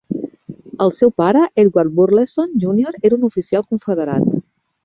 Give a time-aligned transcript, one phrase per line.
[0.85, 4.29] El seu pare, Edward Burleson júnior era un oficial confederat.